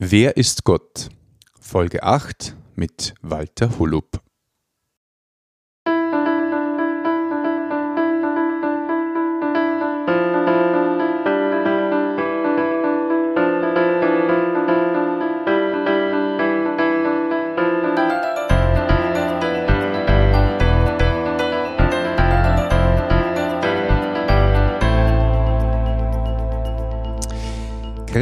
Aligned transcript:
Wer 0.00 0.36
ist 0.36 0.64
Gott? 0.64 1.08
Folge 1.60 2.02
8 2.02 2.56
mit 2.74 3.14
Walter 3.22 3.78
Holub. 3.78 4.23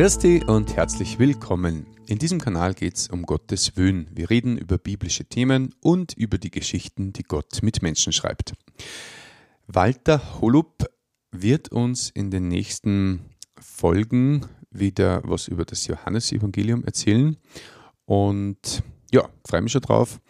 Christi 0.03 0.43
und 0.45 0.75
herzlich 0.75 1.21
willkommen. 1.21 1.87
In 2.09 2.19
diesem 2.19 2.41
Kanal 2.41 2.75
geht 2.75 2.97
es 2.97 3.07
um 3.07 3.23
Gottes 3.23 3.77
Wöhn. 3.77 4.09
Wir 4.11 4.31
reden 4.31 4.59
über 4.59 4.77
biblische 4.77 5.25
Themen 5.25 5.77
und 5.81 6.13
über 6.15 6.39
die 6.39 6.51
Geschichten, 6.51 7.13
die 7.13 7.23
Gott 7.23 7.63
mit 7.63 7.83
Menschen 7.83 8.13
schreibt. 8.13 8.53
Walter 9.69 10.41
Holub 10.41 10.91
wird 11.31 11.69
uns 11.71 12.11
in 12.11 12.33
den 12.33 12.49
nächsten 12.49 13.21
Folgen 13.61 14.45
wieder 14.73 15.23
was 15.25 15.47
über 15.47 15.65
das 15.65 15.87
Johannesevangelium 15.87 16.83
erzählen. 16.83 17.37
Und 18.05 18.83
ja, 19.13 19.29
freue 19.47 19.63
mich 19.63 19.71
schon 19.71 19.83
drauf. 19.83 20.21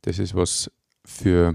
Das 0.00 0.18
ist 0.18 0.34
was 0.34 0.70
für 1.04 1.54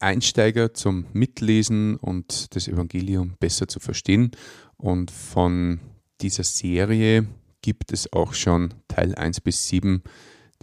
Einsteiger 0.00 0.74
zum 0.74 1.06
Mitlesen 1.12 1.94
und 1.94 2.56
das 2.56 2.66
Evangelium 2.66 3.36
besser 3.38 3.68
zu 3.68 3.78
verstehen. 3.78 4.32
Und 4.76 5.12
von 5.12 5.78
dieser 6.20 6.44
Serie 6.44 7.26
gibt 7.62 7.92
es 7.92 8.12
auch 8.12 8.34
schon 8.34 8.74
Teil 8.88 9.14
1 9.14 9.40
bis 9.40 9.68
7. 9.68 10.02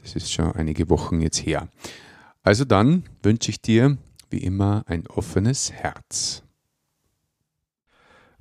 Das 0.02 0.16
ist 0.16 0.32
schon 0.32 0.52
einige 0.52 0.90
Wochen 0.90 1.22
jetzt 1.22 1.46
her. 1.46 1.70
Also 2.44 2.66
dann 2.66 3.04
wünsche 3.24 3.50
ich 3.50 3.62
dir 3.62 3.98
wie 4.30 4.40
immer 4.40 4.84
ein 4.88 5.08
offenes 5.08 5.72
Herz. 5.72 6.44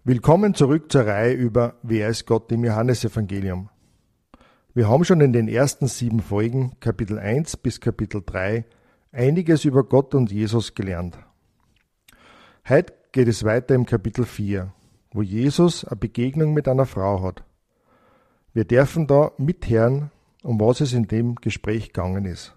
Willkommen 0.03 0.55
zurück 0.55 0.93
zur 0.93 1.07
Reihe 1.07 1.33
über 1.33 1.79
Wer 1.83 2.09
ist 2.09 2.27
Gott 2.27 2.53
im 2.53 2.65
Johannesevangelium. 2.65 3.71
Wir 4.75 4.89
haben 4.89 5.05
schon 5.05 5.21
in 5.21 5.33
den 5.33 5.49
ersten 5.49 5.87
sieben 5.87 6.21
Folgen, 6.21 6.73
Kapitel 6.81 7.19
1 7.19 7.59
bis 7.59 7.81
Kapitel 7.81 8.23
3, 8.27 8.67
einiges 9.13 9.65
über 9.65 9.85
Gott 9.85 10.15
und 10.15 10.33
Jesus 10.33 10.75
gelernt. 10.75 11.17
Heute 12.69 12.93
geht 13.13 13.29
es 13.29 13.45
weiter 13.45 13.75
im 13.75 13.87
Kapitel 13.87 14.25
4 14.25 14.73
wo 15.15 15.23
Jesus 15.23 15.85
eine 15.85 15.97
Begegnung 15.97 16.53
mit 16.53 16.69
einer 16.69 16.85
Frau 16.85 17.23
hat. 17.23 17.45
Wir 18.53 18.65
dürfen 18.65 19.07
da 19.07 19.33
mithören, 19.39 20.11
um 20.43 20.61
was 20.61 20.81
es 20.81 20.93
in 20.93 21.07
dem 21.07 21.37
Gespräch 21.37 21.93
gegangen 21.93 22.27
ist. 22.27 22.55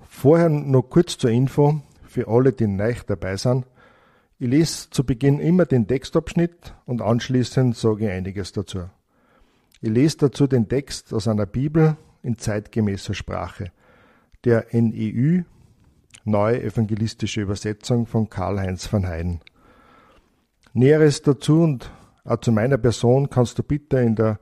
Vorher 0.00 0.48
noch 0.48 0.84
kurz 0.84 1.18
zur 1.18 1.30
Info 1.30 1.82
für 2.06 2.28
alle, 2.28 2.52
die 2.52 2.66
neu 2.66 2.94
dabei 3.06 3.36
sind. 3.36 3.66
Ich 4.38 4.48
lese 4.48 4.88
zu 4.90 5.04
Beginn 5.04 5.40
immer 5.40 5.66
den 5.66 5.86
Textabschnitt 5.86 6.74
und 6.86 7.02
anschließend 7.02 7.76
sage 7.76 8.06
ich 8.06 8.10
einiges 8.12 8.52
dazu. 8.52 8.88
Ich 9.80 9.90
lese 9.90 10.18
dazu 10.18 10.46
den 10.46 10.68
Text 10.68 11.12
aus 11.12 11.28
einer 11.28 11.46
Bibel 11.46 11.96
in 12.22 12.38
zeitgemäßer 12.38 13.14
Sprache, 13.14 13.72
der 14.44 14.66
NEU, 14.72 15.42
Neue 16.24 16.62
Evangelistische 16.62 17.40
Übersetzung 17.40 18.06
von 18.06 18.28
Karl-Heinz 18.28 18.92
van 18.92 19.06
Heiden. 19.06 19.40
Näheres 20.72 21.22
dazu 21.22 21.62
und 21.62 21.90
auch 22.24 22.40
zu 22.40 22.52
meiner 22.52 22.78
Person 22.78 23.30
kannst 23.30 23.58
du 23.58 23.62
bitte 23.62 23.98
in 23.98 24.14
der 24.14 24.38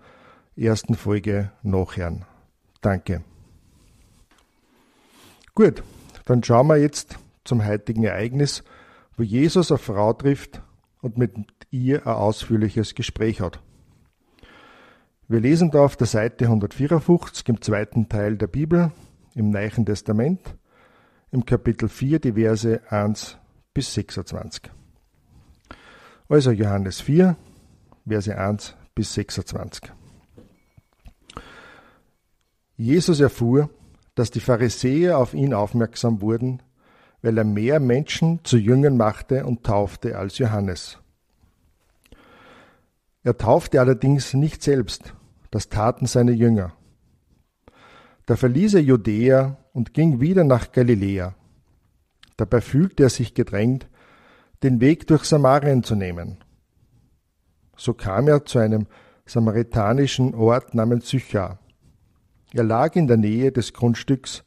ersten 0.56 0.94
Folge 0.94 1.52
nachhören. 1.62 2.24
Danke. 2.80 3.22
Gut, 5.54 5.82
dann 6.26 6.42
schauen 6.42 6.66
wir 6.66 6.76
jetzt 6.76 7.18
zum 7.44 7.64
heutigen 7.64 8.04
Ereignis, 8.04 8.62
wo 9.16 9.22
Jesus 9.22 9.70
eine 9.70 9.78
Frau 9.78 10.12
trifft 10.12 10.62
und 11.00 11.18
mit 11.18 11.32
ihr 11.70 12.06
ein 12.06 12.14
ausführliches 12.14 12.94
Gespräch 12.94 13.40
hat. 13.40 13.60
Wir 15.26 15.40
lesen 15.40 15.70
da 15.70 15.84
auf 15.84 15.96
der 15.96 16.06
Seite 16.06 16.46
154 16.46 17.48
im 17.48 17.60
zweiten 17.60 18.08
Teil 18.08 18.36
der 18.36 18.46
Bibel 18.46 18.92
im 19.34 19.50
Neuen 19.50 19.84
Testament 19.84 20.56
im 21.30 21.44
Kapitel 21.44 21.88
4 21.88 22.18
die 22.18 22.32
Verse 22.32 22.80
1 22.88 23.36
bis 23.74 23.92
26. 23.94 24.70
Also 26.28 26.50
Johannes 26.50 27.00
4, 27.00 27.36
Verse 28.06 28.36
1 28.36 28.74
bis 28.94 29.14
26. 29.14 29.90
Jesus 32.76 33.20
erfuhr, 33.20 33.70
dass 34.14 34.30
die 34.30 34.40
Pharisäer 34.40 35.18
auf 35.18 35.32
ihn 35.32 35.54
aufmerksam 35.54 36.20
wurden, 36.20 36.62
weil 37.22 37.38
er 37.38 37.44
mehr 37.44 37.80
Menschen 37.80 38.44
zu 38.44 38.58
Jüngern 38.58 38.96
machte 38.98 39.46
und 39.46 39.64
taufte 39.64 40.18
als 40.18 40.36
Johannes. 40.38 40.98
Er 43.22 43.36
taufte 43.38 43.80
allerdings 43.80 44.34
nicht 44.34 44.62
selbst, 44.62 45.14
das 45.50 45.70
taten 45.70 46.06
seine 46.06 46.32
Jünger. 46.32 46.74
Da 48.26 48.36
verließ 48.36 48.74
er 48.74 48.82
Judäa 48.82 49.56
und 49.72 49.94
ging 49.94 50.20
wieder 50.20 50.44
nach 50.44 50.72
Galiläa. 50.72 51.34
Dabei 52.36 52.60
fühlte 52.60 53.04
er 53.04 53.10
sich 53.10 53.32
gedrängt, 53.32 53.87
den 54.62 54.80
Weg 54.80 55.06
durch 55.06 55.24
Samarien 55.24 55.82
zu 55.82 55.94
nehmen. 55.94 56.38
So 57.76 57.94
kam 57.94 58.28
er 58.28 58.44
zu 58.44 58.58
einem 58.58 58.86
samaritanischen 59.24 60.34
Ort 60.34 60.74
namens 60.74 61.08
Sychar. 61.08 61.58
Er 62.52 62.64
lag 62.64 62.96
in 62.96 63.06
der 63.06 63.18
Nähe 63.18 63.52
des 63.52 63.72
Grundstücks, 63.72 64.44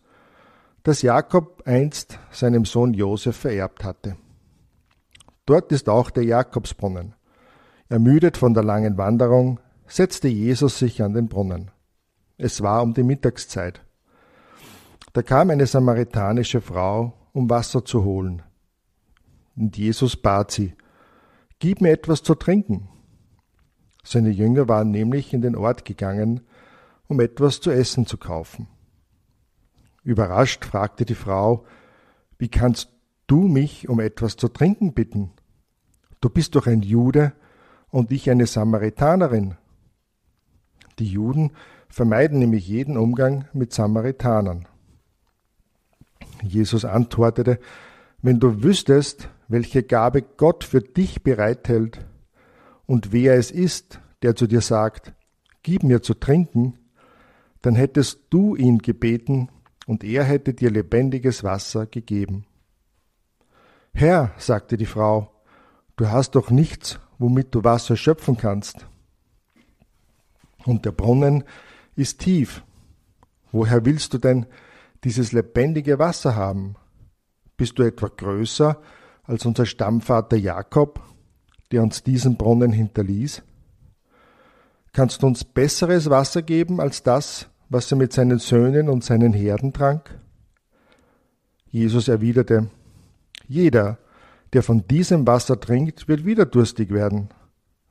das 0.84 1.04
Jakob 1.04 1.62
einst 1.66 2.18
seinem 2.32 2.66
Sohn 2.66 2.94
Josef 2.94 3.38
vererbt 3.38 3.84
hatte. 3.84 4.18
Dort 5.46 5.72
ist 5.72 5.88
auch 5.90 6.10
der 6.10 6.24
Jakobsbrunnen. 6.24 7.14
Ermüdet 7.90 8.38
von 8.38 8.54
der 8.54 8.64
langen 8.64 8.98
Wanderung, 8.98 9.60
setzte 9.86 10.28
Jesus 10.28 10.80
sich 10.80 11.04
an 11.04 11.14
den 11.14 11.28
Brunnen. 11.28 11.72
Es 12.38 12.62
war 12.62 12.82
um 12.82 12.94
die 12.94 13.04
Mittagszeit. 13.04 13.82
Da 15.14 15.22
kam 15.22 15.50
eine 15.50 15.68
samaritanische 15.68 16.62
Frau, 16.62 17.14
um 17.34 17.50
Wasser 17.50 17.86
zu 17.86 18.04
holen. 18.04 18.42
Und 19.56 19.78
Jesus 19.78 20.16
bat 20.16 20.52
sie, 20.52 20.76
Gib 21.60 21.82
mir 21.82 21.92
etwas 21.92 22.24
zu 22.24 22.34
trinken. 22.34 22.90
Seine 24.04 24.32
Jünger 24.32 24.68
waren 24.68 24.90
nämlich 24.90 25.32
in 25.34 25.42
den 25.42 25.56
Ort 25.56 25.86
gegangen, 25.86 26.42
um 27.08 27.20
etwas 27.20 27.62
zu 27.62 27.70
essen 27.70 28.08
zu 28.08 28.18
kaufen. 28.18 28.68
Überrascht 30.04 30.66
fragte 30.66 31.06
die 31.06 31.16
Frau, 31.16 31.66
Wie 32.40 32.48
kannst 32.48 32.90
du 33.28 33.48
mich 33.48 33.88
um 33.90 34.00
etwas 34.00 34.38
zu 34.38 34.48
trinken 34.48 34.94
bitten? 34.94 35.32
Du 36.20 36.30
bist 36.30 36.56
doch 36.56 36.66
ein 36.66 36.82
Jude 36.82 37.34
und 37.90 38.12
ich 38.12 38.30
eine 38.30 38.48
Samaritanerin. 38.48 39.56
Die 40.98 41.08
Juden 41.08 41.52
vermeiden 41.90 42.40
nämlich 42.40 42.68
jeden 42.68 42.98
Umgang 42.98 43.46
mit 43.54 43.74
Samaritanern. 43.74 44.68
Jesus 46.42 46.86
antwortete, 46.86 47.60
wenn 48.22 48.40
du 48.40 48.64
wüsstest, 48.64 49.30
welche 49.48 49.84
Gabe 49.84 50.22
Gott 50.22 50.64
für 50.64 50.82
dich 50.82 51.24
bereithält 51.24 52.06
und 52.86 53.12
wer 53.12 53.36
es 53.36 53.52
ist, 53.52 54.00
der 54.22 54.36
zu 54.36 54.48
dir 54.48 54.62
sagt, 54.62 55.14
gib 55.64 55.84
mir 55.84 56.02
zu 56.02 56.14
trinken, 56.14 56.78
dann 57.62 57.76
hättest 57.76 58.22
du 58.30 58.56
ihn 58.56 58.80
gebeten 58.80 59.50
und 59.86 60.04
er 60.04 60.24
hätte 60.24 60.54
dir 60.54 60.72
lebendiges 60.72 61.44
Wasser 61.44 61.86
gegeben. 61.86 62.46
Herr, 63.94 64.32
sagte 64.38 64.78
die 64.78 64.86
Frau, 64.86 65.32
du 65.96 66.10
hast 66.10 66.36
doch 66.36 66.50
nichts, 66.50 67.00
womit 67.20 67.54
du 67.54 67.64
Wasser 67.64 67.98
schöpfen 67.98 68.38
kannst. 68.38 68.88
Und 70.66 70.86
der 70.86 70.92
Brunnen 70.92 71.44
ist 71.96 72.20
tief. 72.20 72.64
Woher 73.52 73.86
willst 73.86 74.14
du 74.14 74.18
denn 74.18 74.46
dieses 75.04 75.32
lebendige 75.34 76.00
Wasser 76.00 76.36
haben? 76.36 76.76
Bist 77.62 77.78
du 77.78 77.84
etwa 77.84 78.08
größer 78.08 78.82
als 79.22 79.46
unser 79.46 79.68
Stammvater 79.68 80.36
Jakob, 80.36 81.00
der 81.72 81.84
uns 81.84 82.02
diesen 82.02 82.36
Brunnen 82.36 82.72
hinterließ? 82.72 83.44
Kannst 84.94 85.22
du 85.22 85.28
uns 85.28 85.44
besseres 85.44 86.10
Wasser 86.10 86.42
geben 86.42 86.82
als 86.82 87.04
das, 87.04 87.52
was 87.70 87.92
er 87.92 88.00
mit 88.00 88.14
seinen 88.14 88.40
Söhnen 88.40 88.90
und 88.90 89.04
seinen 89.04 89.32
Herden 89.32 89.74
trank? 89.74 90.20
Jesus 91.70 92.08
erwiderte, 92.08 92.72
Jeder, 93.48 94.00
der 94.54 94.64
von 94.64 94.88
diesem 94.88 95.28
Wasser 95.28 95.60
trinkt, 95.60 96.08
wird 96.08 96.26
wieder 96.26 96.48
durstig 96.48 96.90
werden. 96.90 97.30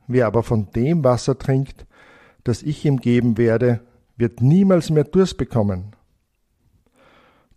Wer 0.09 0.27
aber 0.27 0.43
von 0.43 0.73
dem 0.73 1.05
Wasser 1.05 1.39
trinkt, 1.39 1.87
das 2.43 2.65
ich 2.65 2.85
ihm 2.85 2.97
geben 2.97 3.39
werde, 3.39 3.83
wird 4.17 4.41
niemals 4.41 4.91
mehr 4.91 5.05
Durst 5.05 5.37
bekommen. 5.37 5.95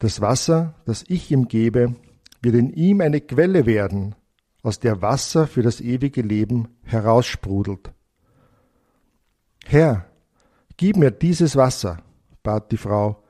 Das 0.04 0.20
Wasser, 0.20 0.74
das 0.84 1.06
ich 1.08 1.32
ihm 1.32 1.48
gebe, 1.48 1.96
wird 2.42 2.56
in 2.56 2.74
ihm 2.74 3.00
eine 3.00 3.22
Quelle 3.22 3.66
werden, 3.66 4.16
aus 4.62 4.82
der 4.82 5.02
Wasser 5.02 5.48
für 5.48 5.62
das 5.62 5.80
ewige 5.80 6.22
Leben 6.22 6.68
heraussprudelt. 6.84 7.94
Herr, 9.66 10.10
Gib 10.76 10.98
mir 10.98 11.12
dieses 11.12 11.56
Wasser, 11.56 12.00
bat 12.44 12.74
die 12.74 12.78
Frau, 12.78 13.24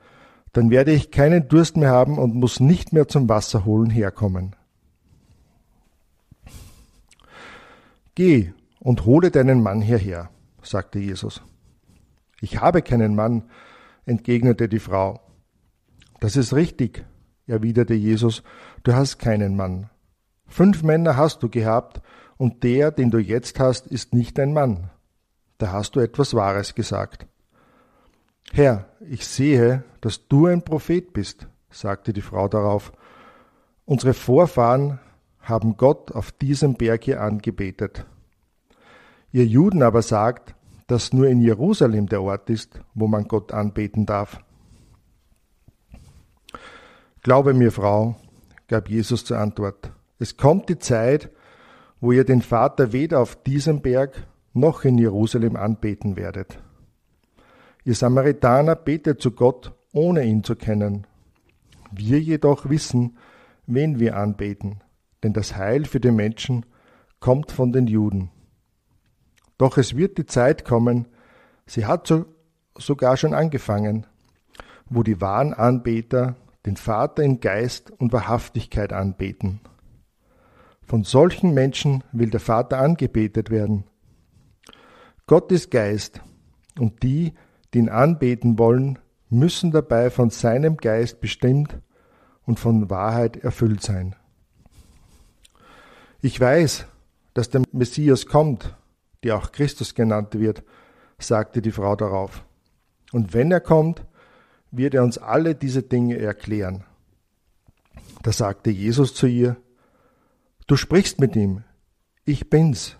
dann 0.53 0.71
werde 0.71 0.93
ich 0.93 1.11
keinen 1.11 1.47
Durst 1.47 1.77
mehr 1.77 1.91
haben 1.91 2.17
und 2.17 2.33
muss 2.33 2.59
nicht 2.59 2.91
mehr 2.91 3.07
zum 3.07 3.29
Wasserholen 3.29 3.91
herkommen. 3.91 4.55
Geh 8.15 8.51
und 8.79 9.05
hole 9.05 9.29
deinen 9.29 9.61
Mann 9.61 9.79
hierher, 9.79 10.31
sagte 10.63 10.97
Jesus. 10.97 11.43
Ich 12.41 12.59
habe 12.59 12.81
keinen 12.81 13.13
Mann, 13.13 13.43
entgegnete 14.07 14.67
die 14.67 14.79
Frau. 14.79 15.19
Das 16.23 16.37
ist 16.37 16.53
richtig, 16.53 17.05
erwiderte 17.47 17.95
Jesus, 17.95 18.43
du 18.83 18.93
hast 18.93 19.19
keinen 19.19 19.57
Mann. 19.57 19.89
Fünf 20.47 20.81
Männer 20.81 21.17
hast 21.17 21.43
du 21.43 21.49
gehabt, 21.49 22.01
und 22.37 22.63
der, 22.63 22.91
den 22.91 23.11
du 23.11 23.17
jetzt 23.17 23.59
hast, 23.59 23.87
ist 23.87 24.13
nicht 24.13 24.37
dein 24.37 24.53
Mann. 24.53 24.89
Da 25.57 25.73
hast 25.73 25.97
du 25.97 25.99
etwas 25.99 26.33
Wahres 26.33 26.75
gesagt. 26.75 27.27
Herr, 28.53 28.85
ich 29.01 29.27
sehe, 29.27 29.83
dass 29.99 30.29
du 30.29 30.45
ein 30.45 30.63
Prophet 30.63 31.11
bist, 31.11 31.45
sagte 31.69 32.13
die 32.13 32.21
Frau 32.21 32.47
darauf. 32.47 32.93
Unsere 33.83 34.13
Vorfahren 34.13 34.99
haben 35.41 35.75
Gott 35.75 36.13
auf 36.13 36.31
diesem 36.31 36.75
Berg 36.75 37.03
hier 37.03 37.21
angebetet. 37.21 38.05
Ihr 39.33 39.45
Juden 39.45 39.83
aber 39.83 40.01
sagt, 40.01 40.55
dass 40.87 41.11
nur 41.11 41.27
in 41.27 41.41
Jerusalem 41.41 42.07
der 42.07 42.21
Ort 42.21 42.49
ist, 42.49 42.79
wo 42.93 43.07
man 43.07 43.27
Gott 43.27 43.51
anbeten 43.51 44.05
darf. 44.05 44.39
Glaube 47.23 47.53
mir, 47.53 47.71
Frau, 47.71 48.17
gab 48.67 48.89
Jesus 48.89 49.23
zur 49.23 49.39
Antwort, 49.39 49.93
es 50.19 50.35
kommt 50.35 50.67
die 50.67 50.77
Zeit, 50.77 51.31
wo 52.01 52.11
ihr 52.11 52.25
den 52.25 52.41
Vater 52.41 52.91
weder 52.91 53.21
auf 53.21 53.41
diesem 53.41 53.81
Berg 53.81 54.27
noch 54.51 54.83
in 54.83 54.97
Jerusalem 54.97 55.55
anbeten 55.55 56.17
werdet. 56.17 56.59
Ihr 57.85 57.95
Samaritaner 57.95 58.75
betet 58.75 59.21
zu 59.21 59.31
Gott, 59.31 59.71
ohne 59.93 60.25
ihn 60.25 60.43
zu 60.43 60.57
kennen. 60.57 61.07
Wir 61.93 62.19
jedoch 62.19 62.69
wissen, 62.69 63.17
wen 63.67 63.99
wir 63.99 64.17
anbeten, 64.17 64.81
denn 65.23 65.31
das 65.31 65.55
Heil 65.55 65.85
für 65.85 66.01
den 66.01 66.17
Menschen 66.17 66.65
kommt 67.21 67.53
von 67.53 67.71
den 67.71 67.87
Juden. 67.87 68.31
Doch 69.57 69.77
es 69.77 69.95
wird 69.95 70.17
die 70.17 70.25
Zeit 70.25 70.65
kommen, 70.65 71.07
sie 71.65 71.85
hat 71.85 72.05
so, 72.05 72.25
sogar 72.77 73.15
schon 73.15 73.33
angefangen, 73.33 74.07
wo 74.89 75.03
die 75.03 75.21
wahren 75.21 75.53
Anbeter 75.53 76.35
den 76.65 76.77
Vater 76.77 77.23
in 77.23 77.39
Geist 77.39 77.91
und 77.91 78.13
Wahrhaftigkeit 78.13 78.93
anbeten. 78.93 79.59
Von 80.85 81.03
solchen 81.03 81.53
Menschen 81.53 82.03
will 82.11 82.29
der 82.29 82.39
Vater 82.39 82.77
angebetet 82.77 83.49
werden. 83.49 83.85
Gott 85.27 85.51
ist 85.51 85.71
Geist, 85.71 86.21
und 86.79 87.03
die, 87.03 87.33
die 87.73 87.79
ihn 87.79 87.89
anbeten 87.89 88.57
wollen, 88.57 88.99
müssen 89.29 89.71
dabei 89.71 90.09
von 90.09 90.29
seinem 90.29 90.77
Geist 90.77 91.21
bestimmt 91.21 91.79
und 92.45 92.59
von 92.59 92.89
Wahrheit 92.89 93.37
erfüllt 93.37 93.81
sein. 93.81 94.15
Ich 96.21 96.39
weiß, 96.39 96.85
dass 97.33 97.49
der 97.49 97.63
Messias 97.71 98.25
kommt, 98.25 98.75
der 99.23 99.37
auch 99.37 99.51
Christus 99.51 99.95
genannt 99.95 100.37
wird, 100.37 100.63
sagte 101.17 101.61
die 101.61 101.71
Frau 101.71 101.95
darauf. 101.95 102.45
Und 103.11 103.33
wenn 103.33 103.51
er 103.51 103.61
kommt, 103.61 104.05
wird 104.75 104.95
er 104.95 105.03
uns 105.03 105.17
alle 105.17 105.55
diese 105.55 105.83
Dinge 105.83 106.17
erklären. 106.17 106.83
Da 108.23 108.31
sagte 108.31 108.71
Jesus 108.71 109.13
zu 109.13 109.27
ihr, 109.27 109.55
Du 110.67 110.77
sprichst 110.77 111.19
mit 111.19 111.35
ihm, 111.35 111.63
ich 112.25 112.49
bin's. 112.49 112.95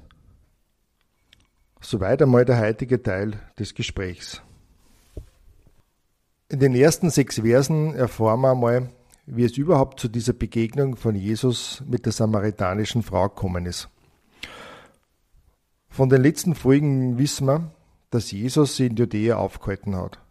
Soweit 1.81 2.22
einmal 2.22 2.46
der 2.46 2.60
heutige 2.60 3.02
Teil 3.02 3.40
des 3.58 3.74
Gesprächs. 3.74 4.42
In 6.50 6.60
den 6.60 6.75
ersten 6.75 7.10
sechs 7.10 7.40
Versen 7.40 7.96
erfahren 7.96 8.42
wir 8.42 8.52
einmal, 8.52 8.90
wie 9.25 9.46
es 9.46 9.58
überhaupt 9.58 10.00
zu 10.00 10.10
dieser 10.10 10.34
Begegnung 10.34 10.98
von 10.98 11.16
Jesus 11.16 11.81
mit 11.88 12.06
der 12.06 12.12
samaritanischen 12.12 13.02
Frau 13.02 13.30
gekommen 13.30 13.66
ist. 13.66 13.90
Von 15.90 16.10
den 16.10 16.22
letzten 16.22 16.54
Folgen 16.54 17.18
wissen 17.18 17.48
wir, 17.48 17.72
dass 18.10 18.31
Jesus 18.31 18.75
sie 18.75 18.88
in 18.88 18.96
Judäa 18.96 19.38
aufgehalten 19.38 19.96
hat. 19.96 20.23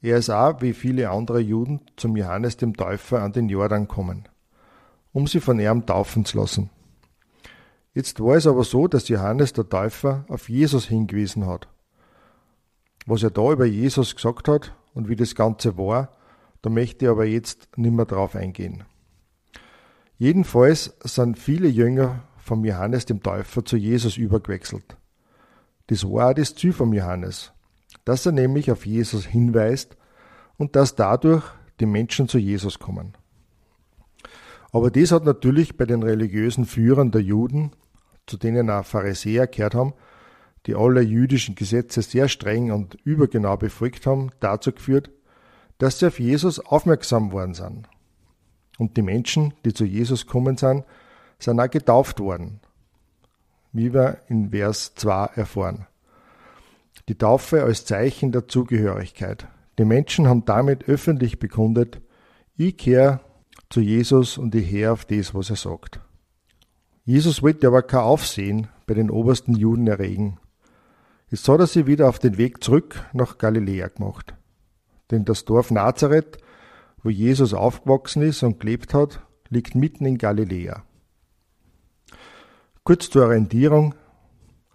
Er 0.00 0.18
ist 0.18 0.30
auch, 0.30 0.60
wie 0.62 0.72
viele 0.72 1.10
andere 1.10 1.40
Juden, 1.40 1.80
zum 1.96 2.16
Johannes 2.16 2.56
dem 2.56 2.76
Täufer 2.76 3.22
an 3.22 3.32
den 3.32 3.48
Jordan 3.48 3.88
gekommen, 3.88 4.28
um 5.12 5.26
sie 5.26 5.40
von 5.40 5.58
ihm 5.58 5.86
taufen 5.86 6.24
zu 6.24 6.38
lassen. 6.38 6.70
Jetzt 7.94 8.20
war 8.20 8.36
es 8.36 8.46
aber 8.46 8.62
so, 8.64 8.86
dass 8.86 9.08
Johannes 9.08 9.52
der 9.52 9.68
Täufer 9.68 10.24
auf 10.28 10.48
Jesus 10.48 10.86
hingewiesen 10.86 11.46
hat. 11.46 11.68
Was 13.06 13.22
er 13.22 13.30
da 13.30 13.50
über 13.52 13.64
Jesus 13.64 14.14
gesagt 14.14 14.46
hat, 14.46 14.72
und 14.98 15.08
wie 15.08 15.16
das 15.16 15.36
Ganze 15.36 15.78
war, 15.78 16.08
da 16.60 16.70
möchte 16.70 17.04
ich 17.04 17.10
aber 17.10 17.24
jetzt 17.24 17.68
nicht 17.76 17.94
mehr 17.94 18.04
drauf 18.04 18.34
eingehen. 18.34 18.82
Jedenfalls 20.16 20.96
sind 21.04 21.38
viele 21.38 21.68
Jünger 21.68 22.24
vom 22.38 22.64
Johannes 22.64 23.06
dem 23.06 23.22
Täufer 23.22 23.64
zu 23.64 23.76
Jesus 23.76 24.16
übergewechselt. 24.16 24.96
Das 25.86 26.02
war 26.04 26.30
auch 26.30 26.34
das 26.34 26.56
Ziel 26.56 26.72
vom 26.72 26.92
Johannes, 26.92 27.52
dass 28.08 28.24
er 28.24 28.32
nämlich 28.32 28.72
auf 28.72 28.86
Jesus 28.86 29.26
hinweist 29.26 29.98
und 30.56 30.76
dass 30.76 30.94
dadurch 30.94 31.44
die 31.78 31.84
Menschen 31.84 32.26
zu 32.26 32.38
Jesus 32.38 32.78
kommen. 32.78 33.12
Aber 34.72 34.90
das 34.90 35.12
hat 35.12 35.26
natürlich 35.26 35.76
bei 35.76 35.84
den 35.84 36.02
religiösen 36.02 36.64
Führern 36.64 37.10
der 37.10 37.20
Juden, 37.20 37.72
zu 38.26 38.38
denen 38.38 38.70
auch 38.70 38.86
Pharisäer 38.86 39.46
gehört 39.46 39.74
haben, 39.74 39.92
die 40.64 40.74
alle 40.74 41.02
jüdischen 41.02 41.54
Gesetze 41.54 42.00
sehr 42.00 42.28
streng 42.28 42.72
und 42.72 42.94
übergenau 43.04 43.58
befolgt 43.58 44.06
haben, 44.06 44.30
dazu 44.40 44.72
geführt, 44.72 45.10
dass 45.76 45.98
sie 45.98 46.06
auf 46.06 46.18
Jesus 46.18 46.60
aufmerksam 46.60 47.30
worden 47.30 47.52
sind. 47.52 47.90
Und 48.78 48.96
die 48.96 49.02
Menschen, 49.02 49.52
die 49.66 49.74
zu 49.74 49.84
Jesus 49.84 50.26
kommen 50.26 50.56
sind, 50.56 50.86
sind 51.38 51.60
auch 51.60 51.68
getauft 51.68 52.20
worden, 52.20 52.60
wie 53.74 53.92
wir 53.92 54.22
in 54.28 54.48
Vers 54.48 54.94
2 54.94 55.26
erfahren. 55.34 55.86
Die 57.08 57.16
Taufe 57.16 57.62
als 57.62 57.84
Zeichen 57.84 58.32
der 58.32 58.48
Zugehörigkeit. 58.48 59.46
Die 59.78 59.84
Menschen 59.84 60.26
haben 60.26 60.44
damit 60.44 60.88
öffentlich 60.88 61.38
bekundet, 61.38 62.00
ich 62.56 62.76
kehre 62.76 63.20
zu 63.70 63.80
Jesus 63.80 64.38
und 64.38 64.54
ich 64.54 64.70
höre 64.70 64.92
auf 64.92 65.04
das, 65.04 65.34
was 65.34 65.50
er 65.50 65.56
sagt. 65.56 66.00
Jesus 67.04 67.42
wollte 67.42 67.68
aber 67.68 67.82
kein 67.82 68.00
Aufsehen 68.00 68.66
bei 68.86 68.94
den 68.94 69.10
obersten 69.10 69.54
Juden 69.54 69.86
erregen. 69.86 70.38
Jetzt 71.30 71.48
hat 71.48 71.60
er 71.60 71.66
sie 71.66 71.86
wieder 71.86 72.08
auf 72.08 72.18
den 72.18 72.38
Weg 72.38 72.64
zurück 72.64 73.04
nach 73.12 73.38
Galiläa 73.38 73.88
gemacht. 73.88 74.34
Denn 75.10 75.24
das 75.24 75.44
Dorf 75.44 75.70
Nazareth, 75.70 76.38
wo 77.02 77.10
Jesus 77.10 77.54
aufgewachsen 77.54 78.22
ist 78.22 78.42
und 78.42 78.60
gelebt 78.60 78.94
hat, 78.94 79.22
liegt 79.48 79.74
mitten 79.74 80.04
in 80.04 80.18
Galiläa. 80.18 80.84
Kurz 82.82 83.10
zur 83.10 83.26
Orientierung, 83.26 83.94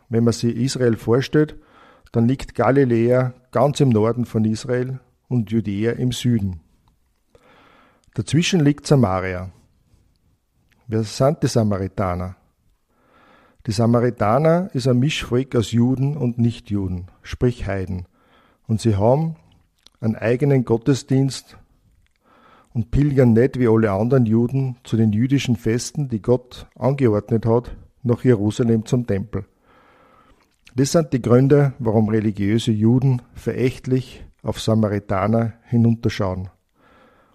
wenn 0.10 0.24
man 0.24 0.34
sich 0.34 0.56
Israel 0.56 0.96
vorstellt, 0.96 1.56
dann 2.13 2.27
liegt 2.27 2.53
Galiläa 2.55 3.34
ganz 3.51 3.82
im 3.82 3.89
Norden 3.89 4.25
von 4.25 4.46
Israel 4.46 5.00
und 5.27 5.51
Judäa 5.51 5.93
im 5.93 6.12
Süden. 6.12 6.62
Dazwischen 8.13 8.60
liegt 8.60 8.86
Samaria. 8.86 9.50
Wer 10.88 11.03
sind 11.03 11.41
die 11.41 11.48
Samaritaner? 11.48 12.36
Die 13.65 13.72
Samaritaner 13.72 14.70
ist 14.74 14.88
ein 14.88 15.00
Mischvolk 15.00 15.55
aus 15.55 15.72
Juden 15.72 16.15
und 16.15 16.38
Nichtjuden, 16.38 17.08
sprich 17.24 17.65
Heiden. 17.65 18.05
Und 18.67 18.79
sie 18.79 18.96
haben 18.96 19.36
einen 20.00 20.15
eigenen 20.15 20.65
Gottesdienst 20.65 21.58
und 22.74 22.91
pilgern 22.91 23.34
nicht 23.34 23.58
wie 23.58 23.67
alle 23.67 23.91
anderen 23.91 24.27
Juden 24.27 24.77
zu 24.84 24.98
den 24.98 25.13
jüdischen 25.13 25.55
Festen, 25.55 26.10
die 26.10 26.22
Gott 26.22 26.67
angeordnet 26.75 27.48
hat, 27.48 27.75
nach 28.03 28.24
Jerusalem 28.24 28.86
zum 28.86 29.08
Tempel. 29.08 29.46
Das 30.75 30.92
sind 30.92 31.13
die 31.13 31.22
Gründe, 31.22 31.74
warum 31.77 32.10
religiöse 32.10 32.72
Juden 32.72 33.22
verächtlich 33.36 34.25
auf 34.42 34.60
Samaritaner 34.60 35.53
hinunterschauen 35.65 36.50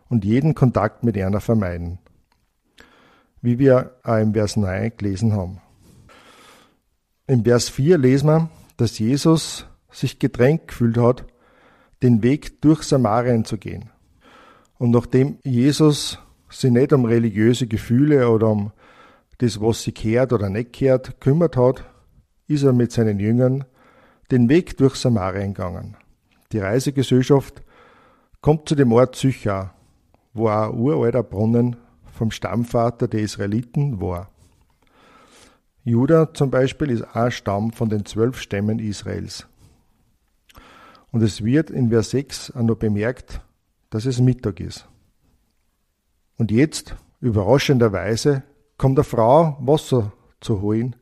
und 0.09 0.25
jeden 0.25 0.57
Kontakt 0.57 1.05
mit 1.05 1.17
einer 1.17 1.41
vermeiden. 1.41 2.01
Wie 3.41 3.61
wir 3.61 3.95
auch 4.03 4.17
im 4.17 4.35
Vers 4.35 4.57
9 4.57 4.93
gelesen 4.97 5.35
haben. 5.35 5.61
Im 7.29 7.45
Vers 7.45 7.69
4 7.69 7.99
lesen 7.99 8.27
wir, 8.27 8.51
dass 8.77 8.99
Jesus 8.99 9.67
sich 9.89 10.19
gedrängt 10.19 10.67
gefühlt 10.67 10.99
hat, 10.99 11.25
den 12.03 12.25
Weg 12.25 12.61
durch 12.61 12.83
Samarien 12.83 13.45
zu 13.45 13.57
gehen. 13.57 13.91
Und 14.79 14.91
nachdem 14.91 15.39
Jesus 15.45 16.19
sich 16.51 16.73
nicht 16.73 16.93
um 16.93 17.05
religiöse 17.05 17.69
Gefühle 17.69 18.31
oder 18.31 18.49
um 18.49 18.73
das, 19.39 19.61
was 19.61 19.83
sie 19.85 19.93
kehrt 19.93 20.33
oder 20.33 20.51
nicht 20.51 20.73
kehrt, 20.73 21.21
kümmert 21.21 21.57
hat, 21.57 21.85
ist 22.49 22.65
er 22.65 22.73
mit 22.73 22.91
seinen 22.91 23.21
Jüngern 23.21 23.65
den 24.31 24.49
Weg 24.49 24.77
durch 24.79 24.97
Samarien 24.97 25.55
gegangen. 25.55 25.97
Die 26.53 26.59
Reisegesellschaft 26.59 27.63
kommt 28.41 28.69
zu 28.69 28.75
dem 28.75 28.93
Ort 28.93 29.17
Sychar, 29.17 29.75
wo 30.33 30.49
ein 30.49 30.75
uralter 30.75 31.23
Brunnen 31.23 31.77
vom 32.13 32.31
Stammvater 32.31 33.07
der 33.07 33.21
Israeliten 33.21 34.01
war. 34.01 34.31
Juda 35.85 36.35
zum 36.35 36.51
Beispiel 36.51 36.91
ist 36.91 37.05
ein 37.15 37.31
Stamm 37.31 37.73
von 37.73 37.89
den 37.89 38.05
zwölf 38.05 38.41
Stämmen 38.41 38.79
Israels. 38.79 39.47
Und 41.11 41.23
es 41.23 41.45
wird 41.45 41.71
in 41.71 41.89
Vers 41.89 42.11
6 42.11 42.51
auch 42.53 42.63
noch 42.63 42.77
bemerkt, 42.77 43.41
dass 43.91 44.05
es 44.05 44.21
Mittag 44.21 44.61
ist. 44.61 44.87
Und 46.37 46.51
jetzt, 46.51 46.97
überraschenderweise, 47.21 48.43
kommt 48.77 48.99
eine 48.99 49.05
Frau 49.05 49.57
Wasser 49.61 50.13
zu 50.41 50.61
holen 50.61 50.97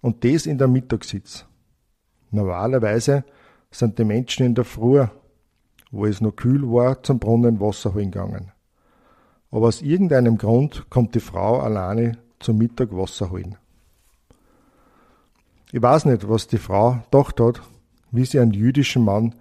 und 0.00 0.24
das 0.24 0.46
in 0.46 0.58
der 0.58 0.68
Mittagssitz. 0.68 1.46
Normalerweise 2.30 3.24
sind 3.70 3.98
die 3.98 4.04
Menschen 4.04 4.46
in 4.46 4.54
der 4.54 4.64
Früh, 4.64 5.04
wo 5.90 6.06
es 6.06 6.20
noch 6.20 6.36
kühl 6.36 6.62
war, 6.62 7.02
zum 7.02 7.18
Brunnen 7.18 7.60
Wasser 7.60 7.94
holen 7.94 8.10
gegangen. 8.10 8.52
Aber 9.50 9.68
aus 9.68 9.82
irgendeinem 9.82 10.36
Grund 10.36 10.90
kommt 10.90 11.14
die 11.14 11.20
Frau 11.20 11.60
alleine 11.60 12.18
zum 12.38 12.58
Mittag 12.58 12.94
Wasser 12.94 13.30
holen. 13.30 13.56
Ich 15.72 15.82
weiß 15.82 16.06
nicht, 16.06 16.28
was 16.28 16.46
die 16.46 16.58
Frau 16.58 17.02
gedacht 17.10 17.40
hat, 17.40 17.62
wie 18.10 18.24
sie 18.24 18.40
einen 18.40 18.52
jüdischen 18.52 19.04
Mann 19.04 19.34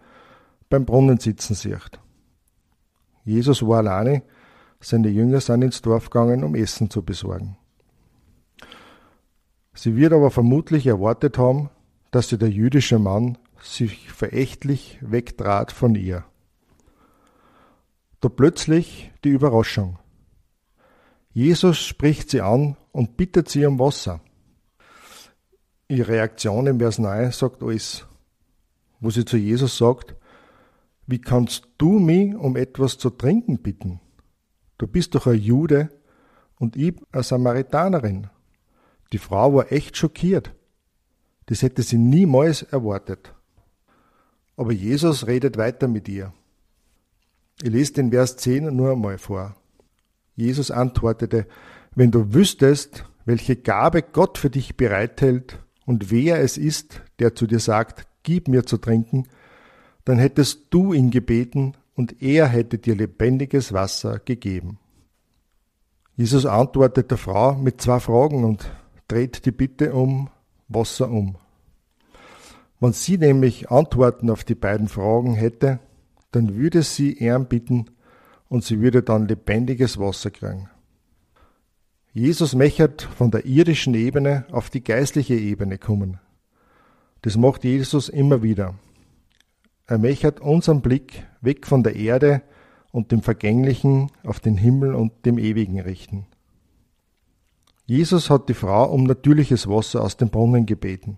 beim 0.69 0.85
Brunnen 0.85 1.19
sitzen 1.19 1.53
sieht. 1.53 1.99
Jesus 3.23 3.65
war 3.65 3.79
alleine, 3.79 4.23
seine 4.79 5.09
Jünger 5.09 5.41
sind 5.41 5.61
ins 5.61 5.81
Dorf 5.81 6.09
gegangen, 6.09 6.43
um 6.43 6.55
Essen 6.55 6.89
zu 6.89 7.01
besorgen. 7.01 7.57
Sie 9.77 9.95
wird 9.95 10.11
aber 10.11 10.31
vermutlich 10.31 10.87
erwartet 10.87 11.37
haben, 11.37 11.69
dass 12.09 12.29
der 12.29 12.49
jüdische 12.49 12.97
Mann 12.97 13.37
sich 13.61 14.11
verächtlich 14.11 14.97
wegtrat 15.01 15.71
von 15.71 15.93
ihr. 15.93 16.25
Da 18.19 18.27
plötzlich 18.27 19.11
die 19.23 19.29
Überraschung. 19.29 19.99
Jesus 21.31 21.77
spricht 21.77 22.31
sie 22.31 22.41
an 22.41 22.75
und 22.91 23.17
bittet 23.17 23.49
sie 23.49 23.67
um 23.67 23.77
Wasser. 23.77 24.19
Ihre 25.87 26.07
Reaktion 26.07 26.65
im 26.65 26.79
Vers 26.79 26.97
9 26.97 27.31
sagt 27.31 27.61
alles, 27.61 28.07
wo 28.99 29.11
sie 29.11 29.25
zu 29.25 29.37
Jesus 29.37 29.77
sagt, 29.77 30.15
wie 31.05 31.21
kannst 31.21 31.67
du 31.77 31.99
mich 31.99 32.33
um 32.33 32.55
etwas 32.55 32.97
zu 32.97 33.11
trinken 33.11 33.59
bitten? 33.59 33.99
Du 34.79 34.87
bist 34.87 35.13
doch 35.13 35.27
ein 35.27 35.39
Jude 35.39 35.89
und 36.57 36.75
ich 36.75 36.95
eine 37.11 37.21
Samaritanerin. 37.21 38.31
Die 39.13 39.17
Frau 39.17 39.53
war 39.53 39.71
echt 39.71 39.97
schockiert. 39.97 40.53
Das 41.45 41.61
hätte 41.61 41.81
sie 41.81 41.97
niemals 41.97 42.61
erwartet. 42.61 43.33
Aber 44.55 44.71
Jesus 44.71 45.27
redet 45.27 45.57
weiter 45.57 45.87
mit 45.87 46.09
ihr. 46.09 46.33
Ich 47.61 47.69
lese 47.69 47.93
den 47.93 48.11
Vers 48.11 48.37
10 48.37 48.75
nur 48.75 48.91
einmal 48.91 49.17
vor. 49.17 49.55
Jesus 50.35 50.69
antwortete, 50.71 51.47
wenn 51.95 52.11
du 52.11 52.33
wüsstest, 52.33 53.05
welche 53.25 53.55
Gabe 53.55 54.03
Gott 54.03 54.37
für 54.37 54.49
dich 54.49 54.77
bereithält 54.77 55.59
und 55.85 56.11
wer 56.11 56.39
es 56.39 56.57
ist, 56.57 57.01
der 57.19 57.33
zu 57.33 57.47
dir 57.47 57.59
sagt, 57.59 58.07
gib 58.23 58.47
mir 58.47 58.65
zu 58.65 58.77
trinken, 58.77 59.27
dann 60.05 60.19
hättest 60.19 60.67
du 60.69 60.93
ihn 60.93 61.11
gebeten 61.11 61.73
und 61.95 62.21
er 62.21 62.47
hätte 62.47 62.77
dir 62.77 62.95
lebendiges 62.95 63.73
Wasser 63.73 64.19
gegeben. 64.19 64.79
Jesus 66.15 66.45
antwortet 66.45 67.11
der 67.11 67.17
Frau 67.17 67.55
mit 67.55 67.81
zwei 67.81 67.99
Fragen 67.99 68.43
und 68.43 68.69
dreht 69.07 69.45
die 69.45 69.51
Bitte 69.51 69.93
um 69.93 70.29
Wasser 70.67 71.09
um. 71.09 71.37
Wenn 72.79 72.93
sie 72.93 73.17
nämlich 73.17 73.71
Antworten 73.71 74.29
auf 74.29 74.43
die 74.43 74.55
beiden 74.55 74.87
Fragen 74.87 75.33
hätte, 75.33 75.79
dann 76.31 76.55
würde 76.55 76.83
sie 76.83 77.13
ihn 77.13 77.45
bitten 77.45 77.85
und 78.49 78.63
sie 78.63 78.81
würde 78.81 79.01
dann 79.01 79.27
lebendiges 79.27 79.97
Wasser 79.97 80.29
kriegen. 80.29 80.69
Jesus 82.13 82.55
mechert 82.55 83.03
von 83.03 83.31
der 83.31 83.45
irdischen 83.45 83.93
Ebene 83.93 84.45
auf 84.51 84.69
die 84.69 84.83
geistliche 84.83 85.35
Ebene 85.35 85.77
kommen. 85.77 86.19
Das 87.21 87.37
macht 87.37 87.63
Jesus 87.63 88.09
immer 88.09 88.43
wieder. 88.43 88.75
Er 89.85 89.97
mechert 89.97 90.39
unseren 90.39 90.81
Blick 90.81 91.25
weg 91.41 91.65
von 91.65 91.83
der 91.83 91.95
Erde 91.95 92.41
und 92.91 93.11
dem 93.11 93.21
Vergänglichen 93.21 94.11
auf 94.23 94.39
den 94.39 94.57
Himmel 94.57 94.95
und 94.95 95.25
dem 95.25 95.37
Ewigen 95.37 95.79
richten. 95.79 96.25
Jesus 97.87 98.29
hat 98.29 98.49
die 98.49 98.53
Frau 98.53 98.91
um 98.91 99.05
natürliches 99.05 99.67
Wasser 99.67 100.03
aus 100.03 100.17
dem 100.17 100.29
Brunnen 100.29 100.65
gebeten, 100.65 101.17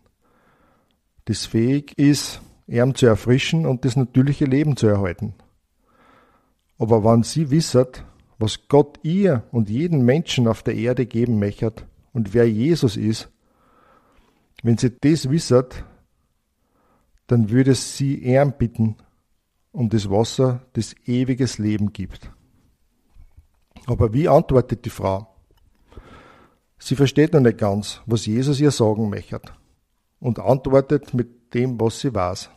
das 1.26 1.48
fähig 1.48 1.98
ist, 1.98 2.42
ihm 2.68 2.94
zu 2.94 3.08
erfrischen 3.08 3.66
und 3.66 3.86
das 3.86 3.96
natürliche 3.96 4.46
Leben 4.46 4.78
zu 4.78 4.86
erhalten. 4.86 5.34
Aber 6.78 7.04
wenn 7.04 7.24
sie 7.24 7.50
wisset, 7.50 8.06
was 8.38 8.68
Gott 8.68 9.00
ihr 9.02 9.44
und 9.52 9.70
jeden 9.70 10.06
Menschen 10.06 10.48
auf 10.48 10.62
der 10.62 10.76
Erde 10.76 11.08
geben 11.08 11.40
möchte 11.40 11.74
und 12.14 12.36
wer 12.36 12.48
Jesus 12.48 12.98
ist, 12.98 13.30
wenn 14.62 14.78
sie 14.78 14.92
das 14.92 15.30
wisset, 15.30 15.84
dann 17.26 17.50
würde 17.50 17.74
sie 17.74 18.16
ihm 18.16 18.54
bitten 18.54 18.96
um 19.72 19.90
das 19.90 20.10
Wasser, 20.10 20.62
das 20.74 20.96
ewiges 21.06 21.58
Leben 21.58 21.94
gibt. 21.94 22.32
Aber 23.88 24.14
wie 24.14 24.28
antwortet 24.28 24.86
die 24.86 24.90
Frau? 24.92 25.29
Sie 26.80 26.96
versteht 26.96 27.34
noch 27.34 27.42
nicht 27.42 27.58
ganz, 27.58 28.02
was 28.06 28.26
Jesus 28.26 28.60
ihr 28.60 28.72
sagen 28.72 29.10
möchte 29.10 29.42
und 30.20 30.40
antwortet 30.40 31.14
mit 31.14 31.54
dem, 31.54 31.80
was 31.80 32.00
sie 32.00 32.14
weiß. 32.14 32.50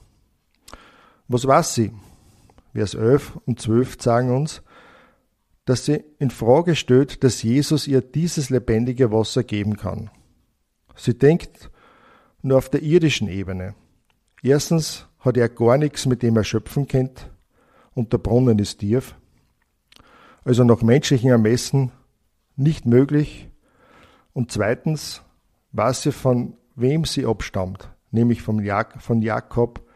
Was 1.28 1.46
weiß 1.46 1.74
sie? 1.74 1.92
Vers 2.72 2.94
11 2.94 3.38
und 3.46 3.60
12 3.60 4.00
sagen 4.00 4.34
uns, 4.34 4.62
dass 5.64 5.84
sie 5.84 6.04
in 6.18 6.30
Frage 6.30 6.74
stellt, 6.74 7.22
dass 7.22 7.42
Jesus 7.42 7.86
ihr 7.86 8.00
dieses 8.00 8.50
lebendige 8.50 9.12
Wasser 9.12 9.44
geben 9.44 9.76
kann. 9.76 10.10
Sie 10.96 11.16
denkt 11.16 11.70
nur 12.42 12.58
auf 12.58 12.68
der 12.68 12.82
irdischen 12.82 13.28
Ebene. 13.28 13.74
Erstens 14.42 15.06
hat 15.20 15.36
er 15.36 15.48
gar 15.48 15.78
nichts, 15.78 16.06
mit 16.06 16.22
dem 16.22 16.36
er 16.36 16.44
schöpfen 16.44 16.86
kennt, 16.86 17.30
und 17.94 18.12
der 18.12 18.18
Brunnen 18.18 18.58
ist 18.58 18.78
tief. 18.78 19.14
Also 20.44 20.64
nach 20.64 20.82
menschlichen 20.82 21.30
Ermessen 21.30 21.92
nicht 22.56 22.86
möglich 22.86 23.51
und 24.32 24.50
zweitens 24.50 25.22
weiß 25.72 26.02
sie, 26.02 26.12
von 26.12 26.56
wem 26.74 27.04
sie 27.04 27.26
abstammt, 27.26 27.90
nämlich 28.10 28.42
von 28.42 28.62
Jakob, 28.62 29.86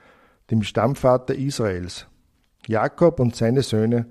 dem 0.51 0.63
Stammvater 0.63 1.35
Israels. 1.35 2.07
Jakob 2.67 3.21
und 3.21 3.35
seine 3.35 3.63
Söhne 3.63 4.07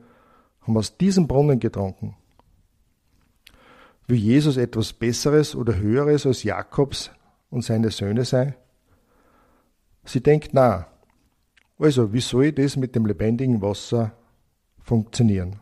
haben 0.62 0.78
aus 0.78 0.98
diesem 0.98 1.28
Brunnen 1.28 1.60
getrunken. 1.60 2.16
Will 4.08 4.18
Jesus 4.18 4.58
etwas 4.58 4.94
Besseres 4.94 5.56
oder 5.56 5.76
Höheres 5.76 6.26
als 6.26 6.44
Jakobs 6.44 7.12
und 7.50 7.64
seine 7.64 7.90
Söhne 7.92 8.26
sein? 8.26 8.56
Sie 10.04 10.22
denkt 10.22 10.50
na. 10.54 10.88
Also, 11.80 12.14
wie 12.14 12.22
soll 12.22 12.52
das 12.52 12.76
mit 12.78 12.96
dem 12.96 13.06
lebendigen 13.06 13.62
Wasser 13.62 14.12
funktionieren? 14.80 15.60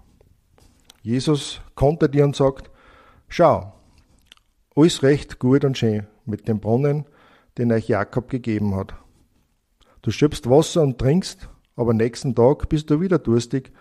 Jesus 1.01 1.61
kontert 1.75 2.13
ihr 2.15 2.23
und 2.23 2.35
sagt, 2.35 2.69
schau, 3.27 3.73
alles 4.75 5.03
recht 5.03 5.39
gut 5.39 5.63
und 5.65 5.77
schön 5.77 6.07
mit 6.25 6.47
dem 6.47 6.59
Brunnen, 6.59 7.05
den 7.57 7.71
euch 7.71 7.87
Jakob 7.87 8.29
gegeben 8.29 8.75
hat. 8.75 8.95
Du 10.01 10.11
schöpfst 10.11 10.49
Wasser 10.49 10.81
und 10.81 10.99
trinkst, 10.99 11.49
aber 11.75 11.93
nächsten 11.93 12.35
Tag 12.35 12.69
bist 12.69 12.89
du 12.89 12.99
wieder 12.99 13.19
durstig 13.19 13.71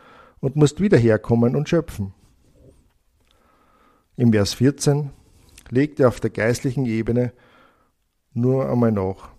und 0.41 0.57
musst 0.57 0.81
wieder 0.81 0.99
herkommen 0.99 1.57
und 1.57 1.69
schöpfen. 1.69 2.15
Im 4.17 4.33
Vers 4.33 4.55
14 4.55 5.11
legt 5.71 5.99
er 6.01 6.09
auf 6.09 6.21
der 6.21 6.31
geistlichen 6.31 6.85
Ebene 6.85 7.33
nur 8.35 8.69
einmal 8.69 8.93
nach. 8.93 9.31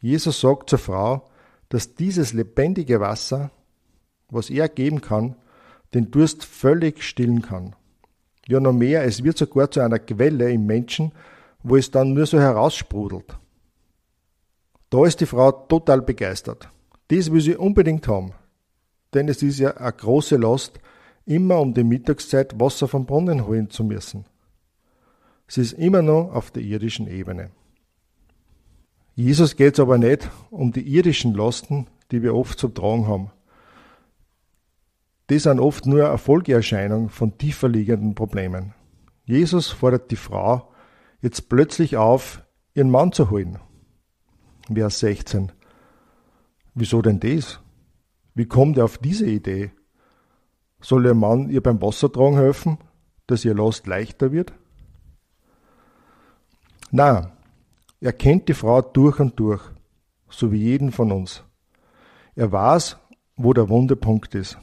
Jesus 0.00 0.40
sagt 0.40 0.70
zur 0.70 0.78
Frau, 0.78 1.28
dass 1.68 1.94
dieses 1.94 2.32
lebendige 2.32 3.00
Wasser, 3.00 3.50
was 4.30 4.50
er 4.50 4.68
geben 4.68 5.00
kann, 5.00 5.36
den 5.94 6.10
Durst 6.10 6.44
völlig 6.44 7.02
stillen 7.02 7.42
kann. 7.42 7.74
Ja, 8.48 8.60
noch 8.60 8.72
mehr, 8.72 9.04
es 9.04 9.22
wird 9.22 9.36
sogar 9.36 9.70
zu 9.70 9.80
einer 9.80 9.98
Quelle 9.98 10.50
im 10.50 10.64
Menschen, 10.64 11.12
wo 11.62 11.76
es 11.76 11.90
dann 11.90 12.14
nur 12.14 12.24
so 12.24 12.40
heraussprudelt. 12.40 13.38
Da 14.88 15.04
ist 15.04 15.20
die 15.20 15.26
Frau 15.26 15.52
total 15.52 16.00
begeistert. 16.00 16.70
Das 17.08 17.30
will 17.30 17.42
sie 17.42 17.56
unbedingt 17.56 18.08
haben. 18.08 18.32
Denn 19.12 19.28
es 19.28 19.42
ist 19.42 19.58
ja 19.58 19.76
eine 19.76 19.92
große 19.92 20.36
Last, 20.36 20.80
immer 21.26 21.60
um 21.60 21.74
die 21.74 21.84
Mittagszeit 21.84 22.58
Wasser 22.58 22.88
vom 22.88 23.04
Brunnen 23.04 23.46
holen 23.46 23.68
zu 23.68 23.84
müssen. 23.84 24.24
Sie 25.46 25.60
ist 25.60 25.74
immer 25.74 26.00
noch 26.00 26.32
auf 26.34 26.50
der 26.50 26.62
irdischen 26.62 27.06
Ebene. 27.06 27.50
Jesus 29.14 29.56
geht 29.56 29.74
es 29.74 29.80
aber 29.80 29.98
nicht 29.98 30.30
um 30.50 30.72
die 30.72 30.88
irdischen 30.88 31.34
Lasten, 31.34 31.86
die 32.10 32.22
wir 32.22 32.34
oft 32.34 32.58
zu 32.58 32.68
tragen 32.68 33.06
haben. 33.06 33.30
Die 35.30 35.38
sind 35.38 35.60
oft 35.60 35.86
nur 35.86 36.08
eine 36.08 36.18
Folgeerscheinung 36.18 37.10
von 37.10 37.36
tiefer 37.36 37.68
liegenden 37.68 38.14
Problemen. 38.14 38.74
Jesus 39.24 39.68
fordert 39.68 40.10
die 40.10 40.16
Frau 40.16 40.72
jetzt 41.20 41.48
plötzlich 41.48 41.96
auf, 41.96 42.42
ihren 42.72 42.90
Mann 42.90 43.12
zu 43.12 43.30
holen. 43.30 43.58
Vers 44.72 45.00
16. 45.00 45.52
Wieso 46.74 47.02
denn 47.02 47.20
das? 47.20 47.60
Wie 48.34 48.46
kommt 48.46 48.78
er 48.78 48.84
auf 48.84 48.98
diese 48.98 49.26
Idee? 49.26 49.72
Soll 50.80 51.06
ihr 51.06 51.14
Mann 51.14 51.50
ihr 51.50 51.62
beim 51.62 51.82
Wassertragen 51.82 52.36
helfen, 52.36 52.78
dass 53.26 53.44
ihr 53.44 53.54
Last 53.54 53.86
leichter 53.86 54.32
wird? 54.32 54.52
Na, 56.90 57.32
er 58.00 58.12
kennt 58.12 58.48
die 58.48 58.54
Frau 58.54 58.80
durch 58.80 59.18
und 59.18 59.38
durch, 59.38 59.62
so 60.30 60.52
wie 60.52 60.62
jeden 60.62 60.92
von 60.92 61.12
uns. 61.12 61.42
Er 62.34 62.52
weiß, 62.52 62.96
wo 63.36 63.52
der 63.52 63.68
wunde 63.68 63.96
Punkt 63.96 64.34
ist. 64.34 64.58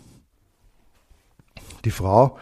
Die 1.86 1.92
Frau 1.92 2.38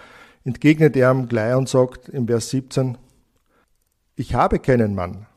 entgegnet 0.45 0.95
ihm 0.95 1.27
gleich 1.27 1.55
und 1.55 1.69
sagt 1.69 2.09
im 2.09 2.27
Vers 2.27 2.50
17, 2.50 2.97
ich 4.15 4.33
habe 4.33 4.59
keinen 4.59 4.95
Mann. 4.95 5.27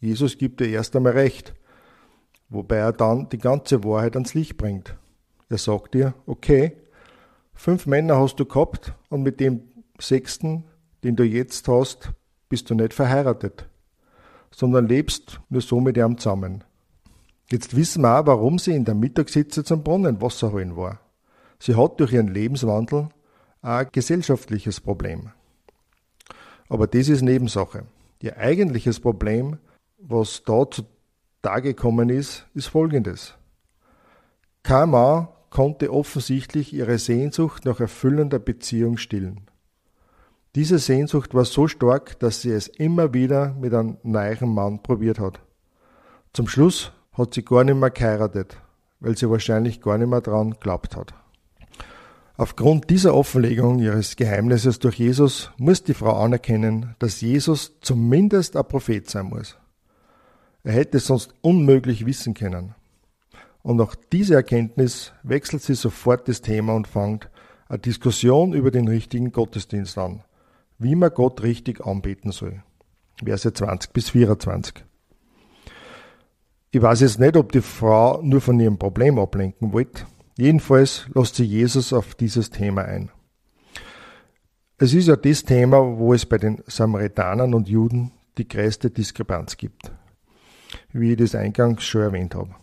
Jesus 0.00 0.38
gibt 0.38 0.60
ihr 0.60 0.68
erst 0.68 0.94
einmal 0.94 1.12
recht, 1.12 1.54
wobei 2.48 2.76
er 2.76 2.92
dann 2.92 3.28
die 3.30 3.38
ganze 3.38 3.82
Wahrheit 3.84 4.14
ans 4.14 4.34
Licht 4.34 4.56
bringt. 4.56 4.96
Er 5.48 5.58
sagt 5.58 5.94
ihr, 5.94 6.14
okay, 6.26 6.76
fünf 7.54 7.86
Männer 7.86 8.18
hast 8.18 8.36
du 8.36 8.44
gehabt 8.44 8.92
und 9.08 9.22
mit 9.22 9.40
dem 9.40 9.62
sechsten, 9.98 10.64
den 11.02 11.16
du 11.16 11.24
jetzt 11.24 11.68
hast, 11.68 12.10
bist 12.48 12.68
du 12.68 12.74
nicht 12.74 12.92
verheiratet, 12.92 13.68
sondern 14.50 14.86
lebst 14.86 15.40
nur 15.48 15.62
so 15.62 15.80
mit 15.80 15.96
ihm 15.96 16.18
zusammen. 16.18 16.64
Jetzt 17.50 17.76
wissen 17.76 18.02
wir 18.02 18.20
auch, 18.20 18.26
warum 18.26 18.58
sie 18.58 18.74
in 18.74 18.84
der 18.84 18.94
Mittagssitze 18.94 19.64
zum 19.64 19.82
Brunnen 19.84 20.20
Wasser 20.20 20.52
holen 20.52 20.76
war. 20.76 21.00
Sie 21.58 21.74
hat 21.74 22.00
durch 22.00 22.12
ihren 22.12 22.28
Lebenswandel 22.28 23.08
ein 23.62 23.88
gesellschaftliches 23.92 24.80
Problem. 24.80 25.30
Aber 26.68 26.86
das 26.86 27.08
ist 27.08 27.22
Nebensache. 27.22 27.84
Ihr 28.20 28.36
eigentliches 28.38 29.00
Problem, 29.00 29.58
was 29.98 30.42
da 30.44 30.64
zutage 30.70 31.74
gekommen 31.74 32.08
ist, 32.08 32.46
ist 32.54 32.68
folgendes. 32.68 33.34
Mann 34.68 35.28
konnte 35.50 35.92
offensichtlich 35.92 36.72
ihre 36.72 36.98
Sehnsucht 36.98 37.64
nach 37.64 37.80
erfüllender 37.80 38.38
Beziehung 38.38 38.98
stillen. 38.98 39.42
Diese 40.54 40.78
Sehnsucht 40.78 41.34
war 41.34 41.44
so 41.44 41.68
stark, 41.68 42.18
dass 42.18 42.42
sie 42.42 42.50
es 42.50 42.66
immer 42.66 43.12
wieder 43.12 43.54
mit 43.60 43.74
einem 43.74 43.98
neuen 44.02 44.54
Mann 44.54 44.82
probiert 44.82 45.20
hat. 45.20 45.40
Zum 46.32 46.48
Schluss 46.48 46.92
hat 47.12 47.34
sie 47.34 47.44
gar 47.44 47.62
nicht 47.64 47.76
mehr 47.76 47.90
geheiratet, 47.90 48.56
weil 49.00 49.16
sie 49.16 49.30
wahrscheinlich 49.30 49.80
gar 49.80 49.98
nicht 49.98 50.08
mehr 50.08 50.20
dran 50.20 50.52
geglaubt 50.52 50.96
hat. 50.96 51.14
Aufgrund 52.38 52.90
dieser 52.90 53.14
Offenlegung 53.14 53.78
ihres 53.78 54.14
Geheimnisses 54.16 54.78
durch 54.78 54.96
Jesus 54.98 55.50
muss 55.56 55.82
die 55.82 55.94
Frau 55.94 56.22
anerkennen, 56.22 56.94
dass 56.98 57.22
Jesus 57.22 57.72
zumindest 57.80 58.56
ein 58.56 58.68
Prophet 58.68 59.08
sein 59.08 59.26
muss. 59.26 59.56
Er 60.62 60.72
hätte 60.72 60.98
es 60.98 61.06
sonst 61.06 61.32
unmöglich 61.40 62.04
wissen 62.04 62.34
können. 62.34 62.74
Und 63.62 63.78
nach 63.78 63.94
dieser 63.94 64.36
Erkenntnis 64.36 65.12
wechselt 65.22 65.62
sie 65.62 65.74
sofort 65.74 66.28
das 66.28 66.42
Thema 66.42 66.74
und 66.74 66.86
fängt 66.86 67.30
eine 67.68 67.78
Diskussion 67.78 68.52
über 68.52 68.70
den 68.70 68.86
richtigen 68.86 69.32
Gottesdienst 69.32 69.96
an, 69.96 70.22
wie 70.78 70.94
man 70.94 71.14
Gott 71.14 71.42
richtig 71.42 71.84
anbeten 71.86 72.32
soll. 72.32 72.62
Verse 73.24 73.50
20 73.50 73.92
bis 73.94 74.10
24. 74.10 74.84
Ich 76.70 76.82
weiß 76.82 77.00
jetzt 77.00 77.18
nicht, 77.18 77.36
ob 77.36 77.50
die 77.52 77.62
Frau 77.62 78.20
nur 78.20 78.42
von 78.42 78.60
ihrem 78.60 78.78
Problem 78.78 79.18
ablenken 79.18 79.72
wollte, 79.72 80.04
Jedenfalls 80.38 81.06
lässt 81.14 81.36
sie 81.36 81.44
Jesus 81.44 81.92
auf 81.92 82.14
dieses 82.14 82.50
Thema 82.50 82.82
ein. 82.84 83.10
Es 84.78 84.92
ist 84.92 85.08
ja 85.08 85.16
das 85.16 85.42
Thema, 85.44 85.98
wo 85.98 86.12
es 86.12 86.26
bei 86.26 86.36
den 86.36 86.62
Samaritanern 86.66 87.54
und 87.54 87.68
Juden 87.68 88.12
die 88.36 88.46
größte 88.46 88.90
Diskrepanz 88.90 89.56
gibt, 89.56 89.90
wie 90.92 91.12
ich 91.12 91.16
das 91.16 91.34
eingangs 91.34 91.84
schon 91.84 92.02
erwähnt 92.02 92.34
habe. 92.34 92.54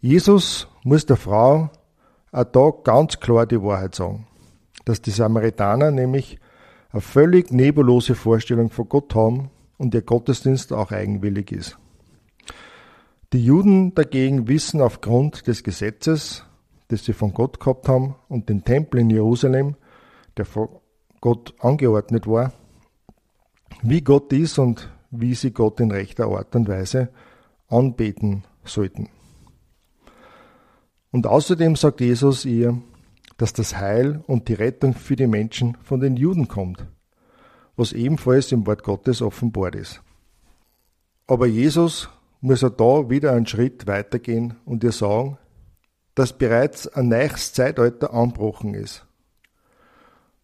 Jesus 0.00 0.66
muss 0.82 1.06
der 1.06 1.16
Frau 1.16 1.70
auch 2.32 2.44
da 2.44 2.72
ganz 2.82 3.20
klar 3.20 3.46
die 3.46 3.62
Wahrheit 3.62 3.94
sagen, 3.94 4.26
dass 4.84 5.00
die 5.00 5.12
Samaritaner 5.12 5.92
nämlich 5.92 6.40
eine 6.90 7.00
völlig 7.00 7.52
nebulose 7.52 8.16
Vorstellung 8.16 8.70
von 8.70 8.88
Gott 8.88 9.14
haben 9.14 9.50
und 9.78 9.94
ihr 9.94 10.02
Gottesdienst 10.02 10.72
auch 10.72 10.90
eigenwillig 10.90 11.52
ist. 11.52 11.78
Die 13.32 13.44
Juden 13.44 13.94
dagegen 13.94 14.48
wissen 14.48 14.80
aufgrund 14.80 15.46
des 15.46 15.62
Gesetzes, 15.62 16.44
das 16.92 17.04
sie 17.04 17.14
von 17.14 17.32
Gott 17.32 17.58
gehabt 17.58 17.88
haben, 17.88 18.14
und 18.28 18.48
den 18.48 18.64
Tempel 18.64 19.00
in 19.00 19.10
Jerusalem, 19.10 19.76
der 20.36 20.44
von 20.44 20.68
Gott 21.20 21.54
angeordnet 21.58 22.26
war, 22.26 22.52
wie 23.82 24.02
Gott 24.02 24.32
ist 24.32 24.58
und 24.58 24.90
wie 25.10 25.34
sie 25.34 25.52
Gott 25.52 25.80
in 25.80 25.90
rechter 25.90 26.26
Art 26.26 26.54
und 26.54 26.68
Weise 26.68 27.08
anbeten 27.68 28.44
sollten. 28.64 29.08
Und 31.10 31.26
außerdem 31.26 31.76
sagt 31.76 32.00
Jesus 32.00 32.44
ihr, 32.44 32.78
dass 33.36 33.52
das 33.52 33.76
Heil 33.76 34.22
und 34.26 34.48
die 34.48 34.54
Rettung 34.54 34.94
für 34.94 35.16
die 35.16 35.26
Menschen 35.26 35.76
von 35.82 36.00
den 36.00 36.16
Juden 36.16 36.48
kommt, 36.48 36.86
was 37.76 37.92
ebenfalls 37.92 38.52
im 38.52 38.66
Wort 38.66 38.82
Gottes 38.82 39.22
offenbart 39.22 39.74
ist. 39.74 40.02
Aber 41.26 41.46
Jesus 41.46 42.10
muss 42.40 42.62
er 42.62 42.70
da 42.70 43.08
wieder 43.08 43.32
einen 43.32 43.46
Schritt 43.46 43.86
weitergehen 43.86 44.54
und 44.64 44.84
ihr 44.84 44.92
sagen, 44.92 45.38
dass 46.14 46.36
bereits 46.36 46.86
ein 46.88 47.08
neues 47.08 47.52
Zeitalter 47.52 48.12
anbrochen 48.12 48.74
ist. 48.74 49.06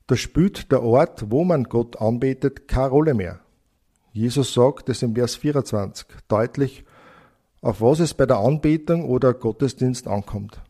Da 0.06 0.16
spielt 0.16 0.72
der 0.72 0.82
Ort, 0.82 1.30
wo 1.30 1.44
man 1.44 1.64
Gott 1.64 2.00
anbetet, 2.00 2.66
keine 2.66 2.88
Rolle 2.88 3.14
mehr. 3.14 3.40
Jesus 4.12 4.54
sagt 4.54 4.88
es 4.88 5.02
im 5.02 5.14
Vers 5.14 5.36
24 5.36 6.06
deutlich, 6.28 6.84
auf 7.60 7.80
was 7.80 8.00
es 8.00 8.14
bei 8.14 8.24
der 8.24 8.38
Anbetung 8.38 9.04
oder 9.08 9.34
Gottesdienst 9.34 10.08
ankommt. 10.08 10.62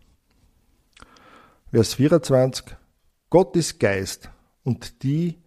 Vers 1.71 1.95
24 1.95 2.77
Gott 3.31 3.55
ist 3.57 3.79
Geist 3.79 4.31
und 4.65 5.03
die, 5.03 5.39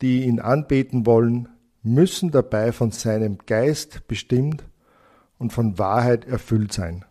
die 0.00 0.24
ihn 0.24 0.40
anbeten 0.40 1.06
wollen, 1.06 1.48
müssen 1.82 2.30
dabei 2.30 2.72
von 2.72 2.90
seinem 2.90 3.38
Geist 3.46 4.06
bestimmt 4.08 4.64
und 5.38 5.52
von 5.52 5.78
Wahrheit 5.78 6.24
erfüllt 6.24 6.72
sein. 6.72 7.04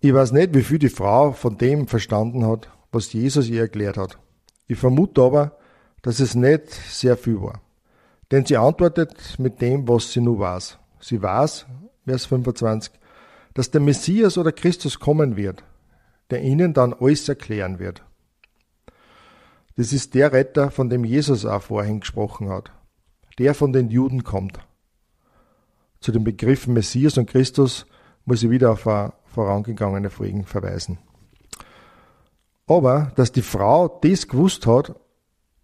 Ich 0.00 0.12
weiß 0.12 0.32
nicht, 0.32 0.54
wie 0.54 0.62
viel 0.62 0.78
die 0.78 0.88
Frau 0.88 1.32
von 1.32 1.56
dem 1.56 1.88
verstanden 1.88 2.46
hat, 2.46 2.68
was 2.92 3.12
Jesus 3.12 3.48
ihr 3.48 3.62
erklärt 3.62 3.96
hat. 3.96 4.18
Ich 4.66 4.78
vermute 4.78 5.22
aber, 5.22 5.56
dass 6.02 6.20
es 6.20 6.34
nicht 6.34 6.70
sehr 6.70 7.16
viel 7.16 7.40
war. 7.40 7.60
Denn 8.30 8.44
sie 8.44 8.56
antwortet 8.56 9.38
mit 9.38 9.60
dem, 9.60 9.88
was 9.88 10.12
sie 10.12 10.20
nur 10.20 10.38
weiß. 10.38 10.78
Sie 11.00 11.22
weiß, 11.22 11.66
Vers 12.04 12.26
25, 12.26 12.92
dass 13.54 13.70
der 13.70 13.80
Messias 13.80 14.36
oder 14.38 14.52
Christus 14.52 14.98
kommen 14.98 15.36
wird, 15.36 15.64
der 16.30 16.42
ihnen 16.42 16.74
dann 16.74 16.92
alles 16.92 17.28
erklären 17.28 17.78
wird. 17.78 18.02
Das 19.76 19.92
ist 19.92 20.14
der 20.14 20.32
Retter, 20.32 20.70
von 20.70 20.88
dem 20.88 21.04
Jesus 21.04 21.44
auch 21.44 21.62
vorhin 21.62 22.00
gesprochen 22.00 22.48
hat, 22.48 22.72
der 23.38 23.54
von 23.54 23.72
den 23.72 23.90
Juden 23.90 24.24
kommt. 24.24 24.58
Zu 26.00 26.12
den 26.12 26.24
Begriffen 26.24 26.74
Messias 26.74 27.18
und 27.18 27.28
Christus 27.28 27.86
muss 28.24 28.42
ich 28.42 28.50
wieder 28.50 28.72
auf 28.72 28.86
eine 28.86 29.12
vorangegangene 29.36 30.08
Folgen 30.08 30.44
verweisen. 30.46 30.98
Aber, 32.66 33.12
dass 33.16 33.32
die 33.32 33.42
Frau 33.42 33.86
das 34.02 34.28
gewusst 34.28 34.66
hat 34.66 34.98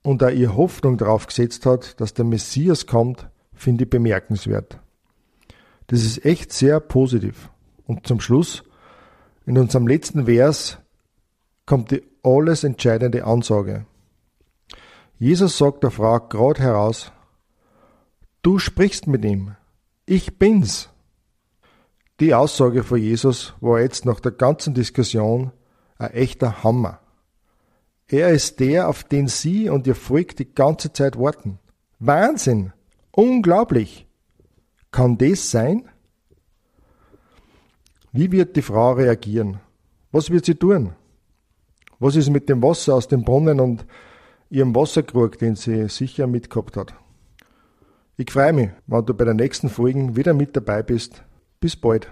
und 0.03 0.23
auch 0.23 0.29
ihre 0.29 0.57
Hoffnung 0.57 0.99
darauf 0.99 1.27
gesetzt 1.27 1.65
hat, 1.65 1.99
dass 2.01 2.13
der 2.13 2.27
Messias 2.27 2.87
kommt, 2.87 3.31
finde 3.55 3.85
ich 3.85 3.91
bemerkenswert. 3.91 4.79
Das 5.87 6.05
ist 6.05 6.25
echt 6.27 6.53
sehr 6.53 6.81
positiv. 6.81 7.49
Und 7.87 8.07
zum 8.07 8.21
Schluss, 8.21 8.63
in 9.47 9.57
unserem 9.57 9.87
letzten 9.87 10.27
Vers, 10.27 10.79
kommt 11.65 11.93
die 11.93 12.03
alles 12.23 12.65
entscheidende 12.65 13.25
Ansage. 13.25 13.87
Jesus 15.19 15.57
sagt 15.57 15.83
der 15.83 15.91
Frau 15.91 16.21
gerade 16.21 16.61
heraus, 16.61 17.11
du 18.43 18.59
sprichst 18.59 19.07
mit 19.07 19.25
ihm, 19.25 19.57
ich 20.05 20.39
bin's. 20.39 20.92
Die 22.23 22.35
Aussage 22.35 22.85
von 22.85 23.01
Jesus 23.01 23.53
war 23.61 23.81
jetzt 23.81 24.07
nach 24.07 24.21
der 24.21 24.31
ganzen 24.31 24.75
Diskussion 24.75 25.51
ein 25.99 26.13
echter 26.13 26.63
Hammer. 26.63 27.01
Er 28.07 28.29
ist 28.29 28.61
der, 28.61 28.89
auf 28.89 29.03
den 29.03 29.27
Sie 29.27 29.69
und 29.69 29.89
Ihr 29.89 29.97
Volk 29.97 30.37
die 30.37 30.55
ganze 30.55 30.93
Zeit 30.93 31.19
warten. 31.19 31.59
Wahnsinn! 31.99 32.73
Unglaublich! 33.11 34.07
Kann 34.93 35.19
das 35.19 35.51
sein? 35.51 35.89
Wie 38.13 38.31
wird 38.31 38.55
die 38.55 38.63
Frau 38.63 38.93
reagieren? 38.93 39.59
Was 40.13 40.31
wird 40.31 40.45
sie 40.45 40.55
tun? 40.55 40.93
Was 41.99 42.15
ist 42.15 42.31
mit 42.31 42.49
dem 42.49 42.63
Wasser 42.63 42.95
aus 42.95 43.09
dem 43.09 43.25
Brunnen 43.25 43.59
und 43.59 43.85
ihrem 44.49 44.77
Wasserkrug, 44.77 45.39
den 45.39 45.57
sie 45.57 45.89
sicher 45.89 46.29
mitgehabt 46.29 46.77
hat? 46.77 46.95
Ich 48.17 48.31
freue 48.31 48.53
mich, 48.53 48.71
wenn 48.87 49.07
du 49.07 49.13
bei 49.13 49.25
der 49.25 49.35
nächsten 49.35 49.69
Folge 49.69 50.15
wieder 50.15 50.35
mit 50.35 50.55
dabei 50.55 50.85
bist. 50.85 51.25
Bis 51.63 51.77
bald. 51.77 52.11